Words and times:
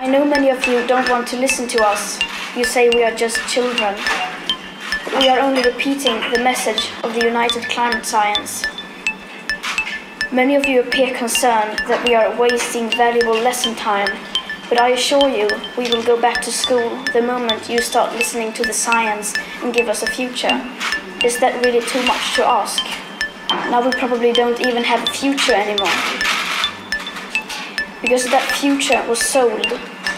I 0.00 0.06
know 0.06 0.24
many 0.24 0.48
of 0.48 0.64
you 0.64 0.86
don't 0.86 1.08
want 1.10 1.26
to 1.28 1.36
listen 1.36 1.66
to 1.70 1.84
us. 1.84 2.20
You 2.56 2.62
say 2.62 2.88
we 2.88 3.02
are 3.02 3.12
just 3.12 3.36
children. 3.48 3.96
We 5.18 5.28
are 5.28 5.40
only 5.40 5.60
repeating 5.60 6.20
the 6.30 6.38
message 6.38 6.92
of 7.02 7.14
the 7.14 7.24
United 7.24 7.64
Climate 7.64 8.06
Science. 8.06 8.64
Many 10.30 10.54
of 10.54 10.66
you 10.66 10.82
appear 10.82 11.12
concerned 11.16 11.80
that 11.88 12.04
we 12.06 12.14
are 12.14 12.38
wasting 12.38 12.88
valuable 12.90 13.40
lesson 13.40 13.74
time, 13.74 14.16
but 14.68 14.80
I 14.80 14.90
assure 14.90 15.28
you 15.28 15.48
we 15.76 15.90
will 15.90 16.04
go 16.04 16.20
back 16.20 16.42
to 16.42 16.52
school 16.52 17.02
the 17.12 17.20
moment 17.20 17.68
you 17.68 17.80
start 17.80 18.12
listening 18.12 18.52
to 18.52 18.62
the 18.62 18.72
science 18.72 19.34
and 19.64 19.74
give 19.74 19.88
us 19.88 20.04
a 20.04 20.06
future. 20.06 20.62
Is 21.24 21.40
that 21.40 21.60
really 21.64 21.84
too 21.84 22.06
much 22.06 22.36
to 22.36 22.46
ask? 22.46 22.84
Now 23.68 23.84
we 23.84 23.90
probably 23.90 24.32
don't 24.32 24.60
even 24.64 24.84
have 24.84 25.02
a 25.02 25.10
future 25.10 25.54
anymore. 25.54 26.37
Because 28.00 28.24
that 28.26 28.42
future 28.60 29.02
was 29.08 29.20
sold 29.20 29.66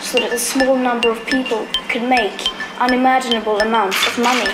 so 0.02 0.18
that 0.18 0.32
a 0.32 0.38
small 0.38 0.76
number 0.76 1.10
of 1.10 1.24
people 1.26 1.66
could 1.88 2.02
make 2.02 2.48
unimaginable 2.78 3.58
amounts 3.60 3.96
of 4.06 4.18
money. 4.18 4.50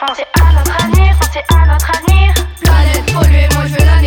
Pensez 0.00 0.26
à 0.34 0.52
notre 0.52 0.84
avenir, 0.84 1.16
pensez 1.18 1.44
à 1.48 1.66
notre 1.66 1.90
avenir. 1.96 2.34
Planète 2.60 3.06
polluée, 3.12 3.48
moi 3.54 3.62
je 3.66 3.72
veux 3.72 3.86
la 3.86 4.01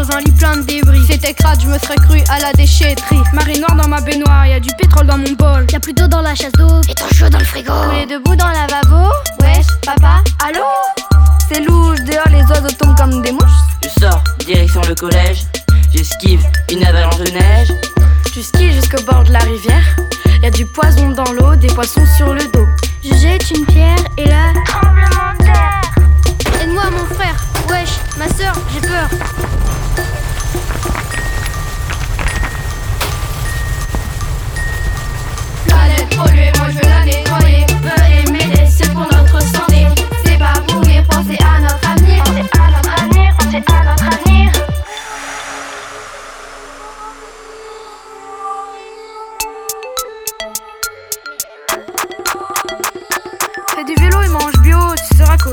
dans 0.00 0.16
un 0.16 0.20
lit 0.20 0.32
plein 0.32 0.56
de 0.56 0.62
débris. 0.62 1.04
C'était 1.08 1.34
crade, 1.34 1.60
je 1.60 1.66
me 1.66 1.78
serais 1.78 1.96
cru 1.96 2.20
à 2.30 2.40
la 2.40 2.52
déchetterie. 2.52 3.22
Marée 3.32 3.58
noire 3.58 3.74
dans 3.76 3.88
ma 3.88 4.00
baignoire, 4.00 4.46
y 4.46 4.52
a 4.52 4.60
du 4.60 4.70
pétrole 4.78 5.06
dans 5.06 5.18
mon 5.18 5.32
bol. 5.32 5.66
Y'a 5.72 5.80
plus 5.80 5.92
d'eau 5.92 6.06
dans 6.06 6.22
la 6.22 6.34
chasse 6.34 6.52
d'eau. 6.52 6.80
Et 6.88 6.94
ton 6.94 7.06
chaud 7.14 7.28
dans 7.28 7.38
le 7.38 7.44
frigo. 7.44 7.72
On 7.72 7.96
est 7.96 8.06
debout 8.06 8.36
dans 8.36 8.48
le 8.48 8.54
lavabo. 8.54 9.12
Wesh, 9.40 9.66
papa, 9.84 10.22
allô? 10.46 10.64
C'est 11.48 11.60
louche, 11.60 11.98
dehors 12.00 12.28
les 12.30 12.44
oiseaux 12.44 12.74
tombent 12.78 12.96
comme 12.96 13.22
des 13.22 13.32
mouches. 13.32 13.60
Je 13.82 14.00
sors, 14.00 14.22
direction 14.46 14.80
le 14.88 14.94
collège. 14.94 15.44
J'esquive 15.94 16.42
une 16.72 16.84
avalanche 16.84 17.18
de 17.18 17.30
neige. 17.32 17.72
Tu 18.32 18.42
skis 18.42 18.72
jusqu'au 18.72 19.02
bord 19.02 19.24
de 19.24 19.32
la 19.32 19.40
rivière. 19.40 19.84
Y 20.42 20.46
a 20.46 20.50
du 20.50 20.64
poison 20.64 21.10
dans 21.10 21.30
l'eau, 21.32 21.56
des 21.56 21.68
poissons 21.68 22.06
sur 22.16 22.32
le 22.32 22.44
dos. 22.52 22.66
Je 23.02 23.14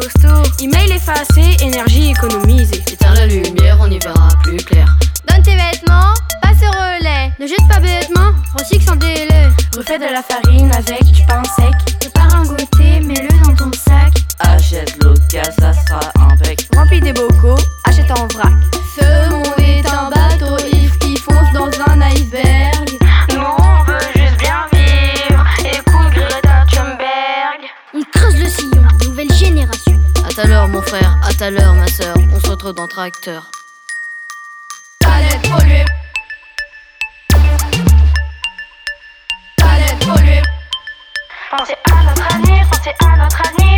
costaud. 0.07 0.43
Email 0.61 0.91
effacé, 0.91 1.57
énergie 1.61 2.11
économisée. 2.11 2.83
Éteins 2.91 3.13
la 3.13 3.27
lumière, 3.27 3.77
on 3.79 3.89
y 3.89 3.99
verra 3.99 4.29
plus 4.43 4.57
clair. 4.57 4.97
Donne 5.27 5.41
tes 5.43 5.55
vêtements, 5.55 6.13
passe 6.41 6.61
au 6.61 6.71
relais. 6.71 7.31
Ne 7.39 7.47
jette 7.47 7.67
pas 7.69 7.79
bêtement, 7.79 8.33
recycle 8.57 8.85
sans 8.85 8.95
délai. 8.95 9.47
Refais 9.77 9.99
de 9.99 10.05
la 10.11 10.21
farine 10.21 10.71
avec 10.71 11.03
du 11.03 11.21
pain 11.25 11.43
sec. 11.43 11.99
Prépare 11.99 12.35
un 12.35 12.43
goûter, 12.43 12.99
mets-le 13.01 13.29
dans 13.43 13.55
ton 13.55 13.71
sac. 13.73 14.13
Achète 14.39 15.03
local, 15.03 15.51
ça 15.59 15.73
sera 15.73 15.99
impec. 16.31 16.67
Remplis 16.75 17.01
des 17.01 17.13
bocaux, 17.13 17.61
achète 17.85 18.11
en 18.11 18.27
vrac. 18.27 18.53
Ce 18.99 19.29
monde 19.29 19.56
tout 30.37 30.43
à 30.43 30.47
l'heure, 30.47 30.67
mon 30.67 30.83
frère, 30.83 31.17
à 31.23 31.33
tout 31.33 31.43
à 31.43 31.49
l'heure, 31.49 31.73
ma 31.73 31.87
soeur. 31.87 32.15
On 32.31 32.39
se 32.39 32.47
retrouve 32.47 32.73
dans 32.73 32.83
le 32.83 32.89
tracteur. 32.89 33.49
Planète 34.99 35.41
polluée. 35.41 35.85
Planète 39.57 40.05
polluée. 40.05 40.41
Pensez 41.49 41.73
à 41.85 42.03
notre 42.03 42.35
avenir, 42.35 42.67
pensez 42.69 42.93
à 42.99 43.17
notre 43.17 43.41
avenir. 43.47 43.76